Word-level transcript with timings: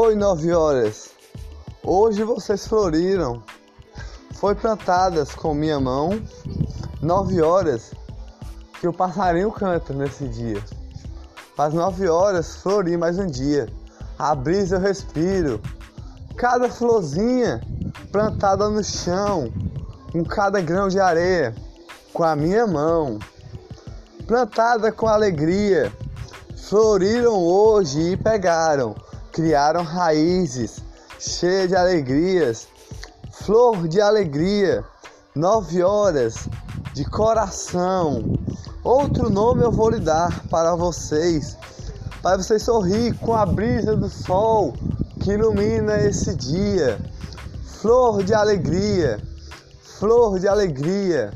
Oi, 0.00 0.14
nove 0.14 0.52
horas. 0.52 1.10
Hoje 1.82 2.22
vocês 2.22 2.68
floriram. 2.68 3.42
Foi 4.34 4.54
plantadas 4.54 5.34
com 5.34 5.52
minha 5.52 5.80
mão. 5.80 6.22
Nove 7.02 7.42
horas 7.42 7.92
que 8.78 8.86
o 8.86 8.92
passarinho 8.92 9.50
canta 9.50 9.92
nesse 9.92 10.28
dia. 10.28 10.62
Faz 11.56 11.74
nove 11.74 12.08
horas 12.08 12.54
flori 12.62 12.96
mais 12.96 13.18
um 13.18 13.26
dia. 13.26 13.68
A 14.16 14.36
brisa 14.36 14.76
eu 14.76 14.80
respiro. 14.80 15.60
Cada 16.36 16.68
florzinha 16.68 17.60
plantada 18.12 18.68
no 18.68 18.84
chão, 18.84 19.52
com 20.12 20.24
cada 20.24 20.60
grão 20.60 20.88
de 20.88 21.00
areia, 21.00 21.56
com 22.12 22.22
a 22.22 22.36
minha 22.36 22.68
mão. 22.68 23.18
Plantada 24.28 24.92
com 24.92 25.08
alegria, 25.08 25.92
floriram 26.54 27.34
hoje 27.34 28.12
e 28.12 28.16
pegaram 28.16 28.94
criaram 29.38 29.84
raízes 29.84 30.82
cheias 31.16 31.68
de 31.68 31.76
alegrias, 31.76 32.66
flor 33.30 33.86
de 33.86 34.00
alegria, 34.00 34.84
nove 35.32 35.80
horas 35.80 36.48
de 36.92 37.04
coração. 37.04 38.36
Outro 38.82 39.30
nome 39.30 39.62
eu 39.62 39.70
vou 39.70 39.90
lhe 39.90 40.00
dar 40.00 40.44
para 40.48 40.74
vocês, 40.74 41.56
para 42.20 42.38
vocês 42.38 42.64
sorrir 42.64 43.16
com 43.18 43.32
a 43.32 43.46
brisa 43.46 43.94
do 43.94 44.08
sol 44.08 44.74
que 45.20 45.30
ilumina 45.30 45.98
esse 45.98 46.34
dia. 46.34 46.98
Flor 47.80 48.24
de 48.24 48.34
alegria, 48.34 49.22
flor 50.00 50.40
de 50.40 50.48
alegria, 50.48 51.32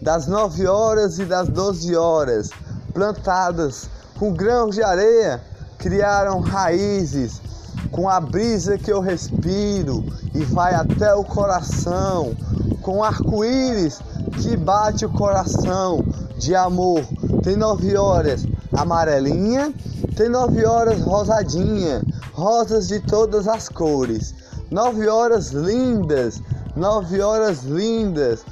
das 0.00 0.26
nove 0.26 0.66
horas 0.66 1.18
e 1.18 1.26
das 1.26 1.46
doze 1.50 1.94
horas, 1.94 2.48
plantadas 2.94 3.90
com 4.18 4.32
grãos 4.32 4.74
de 4.74 4.82
areia 4.82 5.51
criaram 5.82 6.38
raízes 6.38 7.42
com 7.90 8.08
a 8.08 8.20
brisa 8.20 8.78
que 8.78 8.90
eu 8.90 9.00
respiro 9.00 10.04
e 10.32 10.44
vai 10.44 10.72
até 10.74 11.12
o 11.12 11.24
coração, 11.24 12.36
com 12.80 13.02
arco-íris 13.02 14.00
que 14.40 14.56
bate 14.56 15.04
o 15.04 15.10
coração 15.10 16.04
de 16.38 16.54
amor. 16.54 17.02
Tem 17.42 17.56
nove 17.56 17.96
horas 17.96 18.46
amarelinha, 18.72 19.74
tem 20.16 20.28
nove 20.28 20.64
horas 20.64 21.00
rosadinha, 21.00 22.00
rosas 22.32 22.86
de 22.86 23.00
todas 23.00 23.48
as 23.48 23.68
cores. 23.68 24.34
Nove 24.70 25.08
horas 25.08 25.50
lindas, 25.50 26.40
nove 26.76 27.20
horas 27.20 27.64
lindas, 27.64 28.44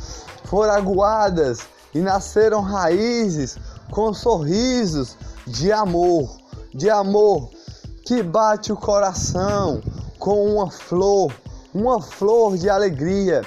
foram 0.45 0.73
aguadas 0.73 1.61
e 1.95 2.01
nasceram 2.01 2.61
raízes 2.61 3.57
com 3.91 4.13
sorrisos 4.13 5.17
de 5.47 5.73
amor 5.73 6.40
de 6.75 6.89
amor 6.89 7.51
que 8.05 8.23
bate 8.23 8.73
o 8.73 8.77
coração 8.77 9.81
com 10.19 10.55
uma 10.55 10.71
flor, 10.71 11.33
uma 11.75 12.01
flor 12.01 12.57
de 12.57 12.69
alegria. 12.69 13.43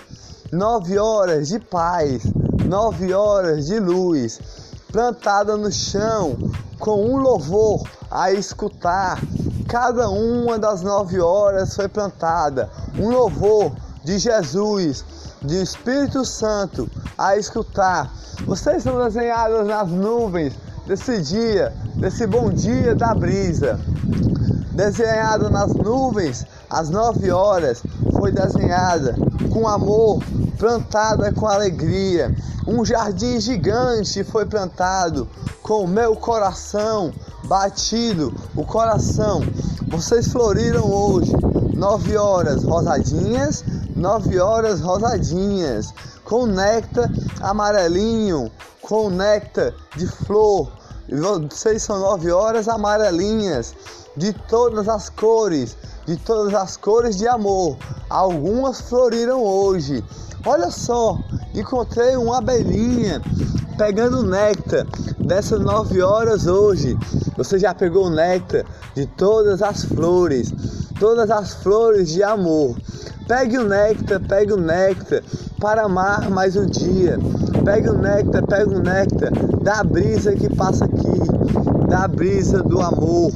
Nove 0.51 0.99
horas 0.99 1.47
de 1.47 1.59
paz, 1.59 2.23
nove 2.65 3.13
horas 3.13 3.65
de 3.65 3.79
luz, 3.79 4.39
plantada 4.91 5.57
no 5.57 5.71
chão 5.71 6.37
com 6.79 7.05
um 7.05 7.17
louvor 7.17 7.83
a 8.11 8.31
escutar. 8.31 9.19
Cada 9.67 10.09
uma 10.09 10.59
das 10.59 10.81
nove 10.81 11.19
horas 11.19 11.75
foi 11.75 11.87
plantada 11.87 12.69
um 12.99 13.09
louvor 13.09 13.71
de 14.03 14.19
Jesus, 14.19 15.03
de 15.41 15.61
Espírito 15.61 16.23
Santo 16.23 16.89
a 17.17 17.35
escutar. 17.35 18.13
Vocês 18.45 18.83
são 18.83 19.03
desenhados 19.03 19.65
nas 19.65 19.89
nuvens 19.89 20.53
desse 20.85 21.21
dia, 21.21 21.73
desse 21.95 22.27
bom 22.27 22.49
dia 22.49 22.95
da 22.95 23.13
brisa. 23.13 23.79
Desenhada 24.71 25.49
nas 25.49 25.73
nuvens, 25.73 26.45
às 26.69 26.89
nove 26.89 27.31
horas, 27.31 27.83
foi 28.17 28.31
desenhada 28.31 29.15
com 29.51 29.67
amor, 29.67 30.23
plantada 30.57 31.31
com 31.31 31.47
alegria. 31.47 32.35
Um 32.67 32.83
jardim 32.83 33.39
gigante 33.39 34.23
foi 34.23 34.45
plantado 34.45 35.27
com 35.61 35.83
o 35.83 35.87
meu 35.87 36.15
coração 36.15 37.13
batido, 37.45 38.33
o 38.55 38.65
coração. 38.65 39.41
Vocês 39.87 40.27
floriram 40.27 40.89
hoje, 40.89 41.33
nove 41.75 42.17
horas 42.17 42.63
rosadinhas, 42.63 43.63
nove 43.95 44.39
horas 44.39 44.81
rosadinhas, 44.81 45.93
com 46.23 46.45
néctar 46.45 47.11
amarelinho, 47.41 48.51
com 48.81 49.09
néctar 49.09 49.73
de 49.95 50.07
flor. 50.07 50.71
Vocês 51.09 51.83
são 51.83 51.99
nove 51.99 52.31
horas 52.31 52.69
amarelinhas, 52.69 53.75
de 54.15 54.31
todas 54.31 54.87
as 54.87 55.09
cores, 55.09 55.75
de 56.05 56.15
todas 56.17 56.53
as 56.53 56.77
cores 56.77 57.17
de 57.17 57.27
amor. 57.27 57.77
Algumas 58.09 58.79
floriram 58.81 59.43
hoje. 59.43 60.03
Olha 60.45 60.71
só, 60.71 61.17
encontrei 61.53 62.15
uma 62.15 62.37
abelhinha 62.37 63.21
pegando 63.77 64.23
néctar 64.23 64.85
dessas 65.19 65.59
nove 65.59 66.01
horas 66.01 66.47
hoje. 66.47 66.97
Você 67.35 67.59
já 67.59 67.73
pegou 67.73 68.05
o 68.05 68.09
néctar 68.09 68.63
de 68.95 69.05
todas 69.05 69.61
as 69.61 69.83
flores, 69.83 70.53
todas 70.99 71.29
as 71.29 71.53
flores 71.55 72.09
de 72.09 72.23
amor. 72.23 72.77
Pegue 73.27 73.57
o 73.57 73.67
néctar, 73.67 74.21
pegue 74.21 74.53
o 74.53 74.57
néctar 74.57 75.21
para 75.59 75.83
amar 75.83 76.29
mais 76.29 76.55
um 76.55 76.65
dia. 76.65 77.17
Pegue 77.63 77.89
o 77.89 77.97
néctar, 77.97 78.45
pegue 78.45 78.75
o 78.75 78.79
néctar 78.79 79.31
da 79.61 79.83
brisa 79.83 80.35
que 80.35 80.53
passa 80.53 80.83
aqui, 80.85 81.87
da 81.87 82.07
brisa 82.07 82.61
do 82.61 82.81
amor, 82.81 83.31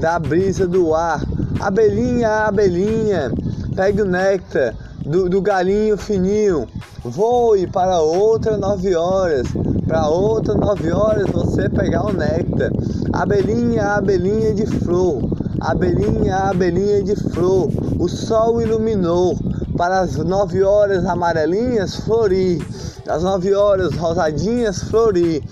da 0.00 0.18
brisa 0.18 0.66
do 0.66 0.94
ar. 0.94 1.20
Abelhinha, 1.60 2.46
abelhinha, 2.46 3.30
pegue 3.74 4.00
o 4.00 4.06
néctar 4.06 4.74
do, 5.04 5.28
do 5.28 5.42
galinho 5.42 5.96
fininho. 5.98 6.66
Voe 7.04 7.66
para 7.66 8.00
outra 8.00 8.56
nove 8.56 8.94
horas. 8.96 9.46
Para 9.86 10.08
outra 10.08 10.54
nove 10.54 10.90
horas 10.90 11.30
você 11.30 11.68
pegar 11.68 12.06
o 12.06 12.12
néctar. 12.12 12.70
Abelhinha, 13.12 13.82
abelhinha 13.94 14.54
de 14.54 14.66
flor. 14.66 15.22
Abelhinha, 15.60 16.36
abelhinha 16.36 17.02
de 17.02 17.14
flor. 17.14 17.68
O 17.98 18.08
sol 18.08 18.60
iluminou 18.60 19.36
para 19.76 20.00
as 20.00 20.16
nove 20.16 20.62
horas 20.62 21.04
amarelinhas 21.04 21.96
florir, 21.96 22.64
as 23.06 23.22
nove 23.22 23.54
horas 23.54 23.94
rosadinhas 23.94 24.82
florir, 24.84 25.42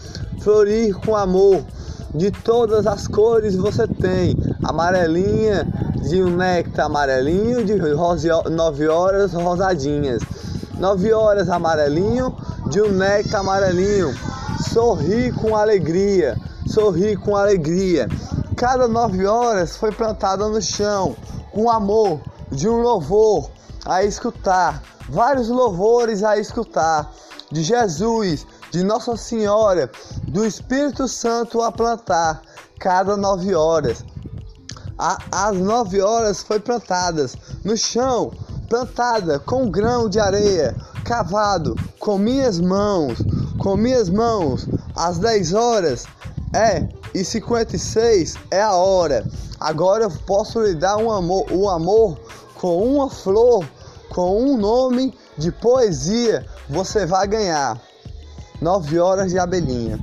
florir 0.41 0.95
com 0.95 1.15
amor. 1.15 1.63
De 2.15 2.31
todas 2.31 2.87
as 2.87 3.09
cores 3.09 3.57
você 3.57 3.89
tem 3.89 4.37
amarelinha 4.63 5.67
de 6.09 6.23
um 6.23 6.37
néctar 6.37 6.87
amarelinho, 6.87 7.65
de 7.65 7.75
nove 8.51 8.89
horas 8.89 9.33
rosadinhas, 9.33 10.23
nove 10.79 11.13
horas 11.13 11.49
amarelinho, 11.49 12.35
de 12.71 12.81
um 12.81 12.93
néctar 12.93 13.41
amarelinho. 13.41 14.15
Sorri 14.73 15.33
com 15.33 15.57
alegria, 15.57 16.37
sorri 16.67 17.17
com 17.17 17.37
alegria. 17.37 18.09
Cada 18.57 18.87
nove 18.87 19.27
horas 19.27 19.77
foi 19.77 19.91
plantada 19.91 20.49
no 20.49 20.63
chão 20.63 21.17
com 21.51 21.69
amor 21.69 22.21
de 22.51 22.69
um 22.69 22.81
louvor 22.81 23.51
a 23.85 24.05
escutar, 24.05 24.83
vários 25.09 25.49
louvores 25.49 26.23
a 26.23 26.39
escutar, 26.39 27.13
de 27.51 27.63
Jesus, 27.63 28.47
de 28.71 28.83
Nossa 28.83 29.17
Senhora, 29.17 29.91
do 30.29 30.45
Espírito 30.45 31.07
Santo 31.07 31.63
a 31.63 31.71
plantar, 31.71 32.43
cada 32.79 33.17
nove 33.17 33.55
horas. 33.55 34.05
Às 34.99 35.57
nove 35.59 36.01
horas 36.01 36.43
foi 36.43 36.61
plantadas 36.61 37.37
no 37.65 37.77
chão, 37.77 38.33
plantada 38.69 39.39
com 39.39 39.71
grão 39.71 40.09
de 40.09 40.19
areia, 40.19 40.75
cavado 41.05 41.77
com 41.99 42.17
minhas 42.17 42.61
mãos, 42.61 43.19
com 43.59 43.77
minhas 43.77 44.09
mãos, 44.09 44.67
às 44.97 45.19
dez 45.19 45.53
horas 45.53 46.05
é 46.55 46.89
e 47.13 47.25
56 47.25 48.35
é 48.51 48.63
a 48.63 48.73
hora. 48.73 49.25
Agora 49.61 50.05
eu 50.05 50.11
posso 50.27 50.61
lhe 50.61 50.75
dar 50.75 50.97
um 50.97 51.11
amor, 51.11 51.47
o 51.51 51.65
um 51.65 51.69
amor 51.69 52.19
com 52.55 52.83
uma 52.83 53.11
flor, 53.11 53.65
com 54.11 54.43
um 54.43 54.57
nome 54.57 55.15
de 55.37 55.51
poesia, 55.51 56.47
você 56.69 57.07
vai 57.07 57.27
ganhar. 57.27 57.81
Nove 58.61 58.99
horas 58.99 59.31
de 59.31 59.39
abelhinha. 59.39 59.99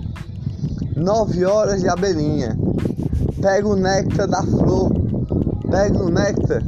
Nove 0.95 1.45
horas 1.45 1.81
de 1.81 1.89
abelhinha. 1.89 2.57
Pega 3.41 3.67
o 3.67 3.75
néctar 3.75 4.27
da 4.27 4.43
flor. 4.43 4.91
Pega 5.69 5.97
o 5.97 6.09
néctar 6.09 6.61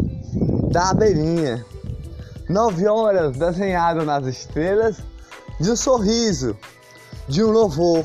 da 0.72 0.90
abelhinha. 0.90 1.64
Nove 2.50 2.88
horas 2.88 3.38
desenhado 3.38 4.06
nas 4.06 4.26
estrelas 4.26 4.98
de 5.60 5.70
um 5.70 5.76
sorriso, 5.76 6.58
de 7.28 7.44
um 7.44 7.52
louvor. 7.52 8.04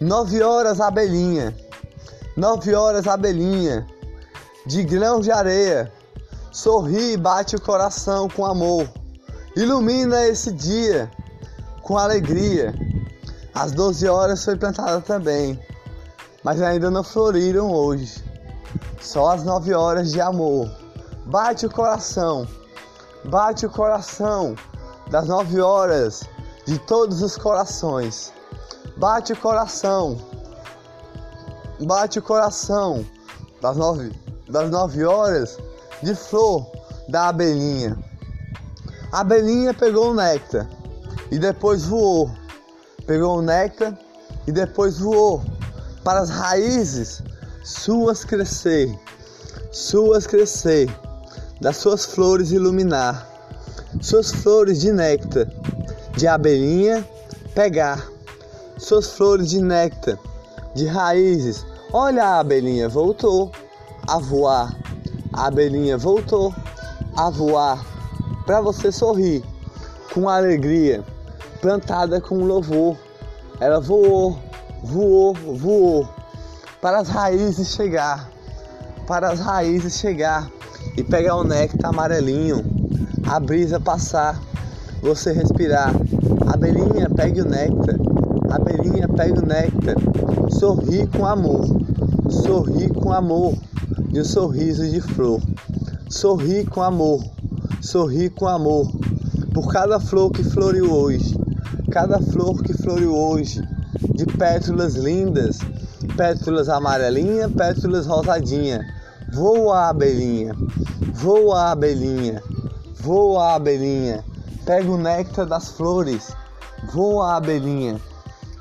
Nove 0.00 0.42
horas 0.42 0.80
abelhinha. 0.80 1.54
Nove 2.36 2.74
horas 2.74 3.06
abelhinha 3.06 3.86
de 4.68 4.84
grãos 4.84 5.24
de 5.24 5.32
areia. 5.32 5.90
Sorri 6.52 7.14
e 7.14 7.16
bate 7.16 7.56
o 7.56 7.60
coração 7.60 8.28
com 8.28 8.44
amor. 8.44 8.86
Ilumina 9.56 10.26
esse 10.26 10.52
dia 10.52 11.10
com 11.82 11.96
alegria. 11.96 12.74
Às 13.54 13.72
12 13.72 14.06
horas 14.06 14.44
foi 14.44 14.56
plantada 14.56 15.00
também, 15.00 15.58
mas 16.44 16.60
ainda 16.60 16.90
não 16.90 17.02
floriram 17.02 17.72
hoje. 17.72 18.22
Só 19.00 19.30
as 19.30 19.42
nove 19.42 19.72
horas 19.72 20.12
de 20.12 20.20
amor. 20.20 20.70
Bate 21.24 21.64
o 21.64 21.70
coração, 21.70 22.46
bate 23.24 23.64
o 23.64 23.70
coração 23.70 24.54
das 25.10 25.28
nove 25.28 25.60
horas 25.60 26.24
de 26.66 26.78
todos 26.80 27.22
os 27.22 27.36
corações. 27.38 28.32
Bate 28.98 29.32
o 29.32 29.36
coração, 29.36 30.18
bate 31.80 32.18
o 32.18 32.22
coração 32.22 33.06
das 33.60 33.76
nove, 33.76 34.12
das 34.48 34.70
nove 34.70 35.04
horas 35.04 35.58
de 36.02 36.14
flor 36.14 36.66
da 37.08 37.28
abelhinha. 37.28 37.98
A 39.12 39.20
abelhinha 39.20 39.72
pegou 39.74 40.10
o 40.10 40.14
néctar 40.14 40.68
e 41.30 41.38
depois 41.38 41.84
voou. 41.84 42.30
Pegou 43.06 43.38
o 43.38 43.42
néctar 43.42 43.98
e 44.46 44.52
depois 44.52 44.98
voou 44.98 45.42
para 46.04 46.20
as 46.20 46.30
raízes 46.30 47.22
suas 47.64 48.24
crescer, 48.24 48.98
suas 49.70 50.26
crescer, 50.26 50.88
das 51.60 51.76
suas 51.76 52.04
flores 52.04 52.50
iluminar, 52.50 53.26
suas 54.00 54.30
flores 54.30 54.80
de 54.80 54.92
néctar, 54.92 55.46
de 56.16 56.26
abelhinha 56.26 57.06
pegar, 57.54 58.06
suas 58.78 59.08
flores 59.08 59.50
de 59.50 59.60
néctar, 59.60 60.18
de 60.74 60.86
raízes. 60.86 61.66
Olha 61.92 62.24
a 62.24 62.40
abelhinha 62.40 62.88
voltou 62.88 63.50
a 64.08 64.18
voar, 64.18 64.74
a 65.34 65.46
abelhinha 65.46 65.98
voltou 65.98 66.54
a 67.14 67.28
voar 67.28 67.84
para 68.46 68.62
você 68.62 68.90
sorrir 68.90 69.44
com 70.14 70.28
alegria, 70.28 71.04
plantada 71.60 72.18
com 72.18 72.44
louvor. 72.44 72.96
Ela 73.60 73.80
voou, 73.80 74.38
voou, 74.82 75.34
voou 75.34 76.08
para 76.80 77.00
as 77.00 77.08
raízes 77.08 77.68
chegar, 77.74 78.30
para 79.06 79.30
as 79.30 79.40
raízes 79.40 79.98
chegar 79.98 80.50
e 80.96 81.04
pegar 81.04 81.36
o 81.36 81.44
néctar 81.44 81.90
amarelinho, 81.90 82.64
a 83.26 83.38
brisa 83.38 83.78
passar, 83.78 84.40
você 85.02 85.32
respirar. 85.32 85.92
Abelhinha, 86.50 87.10
pegue 87.14 87.42
o 87.42 87.44
néctar. 87.44 87.96
Abelhinha, 88.50 89.06
pegue 89.08 89.38
o 89.38 89.46
néctar. 89.46 89.96
Sorri 90.50 91.06
com 91.08 91.26
amor. 91.26 91.66
Sorri 92.30 92.88
com 92.88 93.12
amor. 93.12 93.54
De 94.10 94.20
um 94.20 94.24
sorriso 94.24 94.88
de 94.88 95.00
flor. 95.00 95.40
Sorri 96.08 96.64
com 96.64 96.82
amor. 96.82 97.22
Sorri 97.80 98.30
com 98.30 98.46
amor. 98.46 98.90
Por 99.52 99.72
cada 99.72 99.98
flor 100.00 100.30
que 100.30 100.42
floriu 100.42 100.92
hoje. 100.92 101.36
Cada 101.90 102.20
flor 102.20 102.62
que 102.62 102.72
floriu 102.72 103.14
hoje. 103.14 103.60
De 104.14 104.24
pétalas 104.26 104.94
lindas 104.94 105.58
pétalas 106.18 106.68
amarelinha, 106.68 107.48
pétalas 107.48 108.06
rosadinha. 108.06 108.84
Voa 109.32 109.88
abelhinha, 109.88 110.52
voa 111.14 111.70
abelhinha, 111.70 112.42
voa 113.00 113.54
abelhinha. 113.54 114.24
Pega 114.66 114.90
o 114.90 114.98
néctar 114.98 115.46
das 115.46 115.70
flores. 115.70 116.34
Voa 116.92 117.36
abelhinha, 117.36 118.00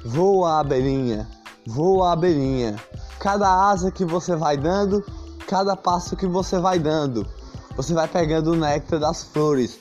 voa 0.06 0.60
abelhinha, 0.60 1.28
voa 1.66 2.14
abelhinha. 2.14 2.76
Cada 3.20 3.72
asa 3.72 3.92
que 3.92 4.06
você 4.06 4.36
vai 4.36 4.56
dando, 4.56 5.04
cada 5.48 5.76
passo 5.76 6.16
que 6.16 6.28
você 6.28 6.60
vai 6.60 6.78
dando, 6.78 7.26
você 7.76 7.94
vai 7.94 8.08
pegando 8.08 8.52
o 8.52 8.56
néctar 8.56 9.00
das 9.00 9.24
flores, 9.24 9.80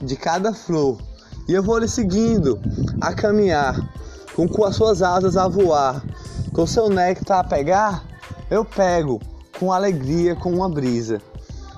de 0.00 0.16
cada 0.16 0.52
flor. 0.52 0.98
E 1.48 1.52
eu 1.52 1.62
vou 1.62 1.78
lhe 1.78 1.88
seguindo 1.88 2.60
a 3.00 3.12
caminhar, 3.14 3.76
com 4.34 4.64
as 4.64 4.76
suas 4.76 5.02
asas 5.02 5.36
a 5.36 5.46
voar 5.46 6.02
com 6.54 6.68
seu 6.68 6.88
néctar 6.88 7.40
a 7.40 7.44
pegar, 7.44 8.04
eu 8.48 8.64
pego 8.64 9.20
com 9.58 9.72
alegria, 9.72 10.36
com 10.36 10.52
uma 10.52 10.68
brisa. 10.68 11.20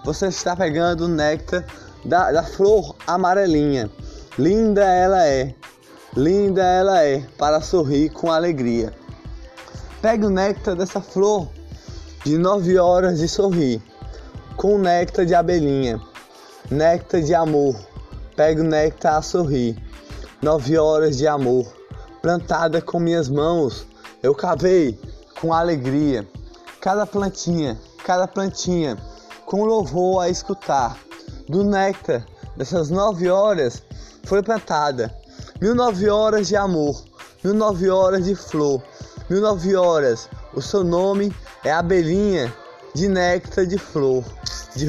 Você 0.05 0.27
está 0.27 0.55
pegando 0.55 1.07
o 1.07 1.09
néctar 1.09 1.65
da, 2.05 2.31
da 2.31 2.43
flor 2.43 2.95
amarelinha. 3.07 3.91
Linda 4.39 4.85
ela 4.85 5.27
é, 5.27 5.55
linda 6.15 6.63
ela 6.63 7.03
é, 7.03 7.21
para 7.39 7.63
sorrir 7.63 8.11
com 8.11 8.31
alegria. 8.31 8.93
Pegue 10.03 10.27
o 10.27 10.31
néctar 10.31 10.77
dessa 10.77 11.01
flor 11.01 11.49
de 12.27 12.37
nove 12.37 12.77
horas 12.77 13.21
de 13.21 13.29
sorrir, 13.29 13.81
com 14.57 14.79
néctar 14.79 15.25
de 15.25 15.33
abelhinha, 15.33 16.01
néctar 16.69 17.21
de 17.21 17.33
amor. 17.33 17.77
Pegue 18.35 18.63
o 18.63 18.65
néctar 18.65 19.19
a 19.19 19.23
sorrir, 19.23 19.81
nove 20.43 20.77
horas 20.77 21.17
de 21.17 21.29
amor, 21.29 21.65
plantada 22.21 22.83
com 22.83 22.99
minhas 22.99 23.29
mãos 23.29 23.87
eu 24.25 24.35
cavei 24.35 24.99
com 25.41 25.55
alegria 25.55 26.27
cada 26.81 27.07
plantinha, 27.07 27.79
cada 28.05 28.27
plantinha, 28.27 28.99
com 29.45 29.65
louvor 29.65 30.21
a 30.21 30.29
escutar. 30.29 30.99
Do 31.49 31.63
néctar 31.63 32.27
dessas 32.57 32.91
nove 32.91 33.31
horas 33.31 33.85
foi 34.25 34.43
plantada 34.43 35.17
mil 35.61 35.77
nove 35.77 36.11
horas 36.11 36.49
de 36.49 36.57
amor, 36.57 37.05
mil 37.45 37.55
nove 37.55 37.89
horas 37.89 38.25
de 38.25 38.35
flor, 38.35 38.83
mil 39.31 39.41
nove 39.41 39.77
horas. 39.77 40.29
O 40.53 40.61
seu 40.61 40.83
nome 40.83 41.33
é 41.67 41.73
abelhinha 41.73 42.53
de 42.95 43.09
néctar 43.09 43.67
de 43.67 43.77
flor. 43.77 44.25
De 44.77 44.87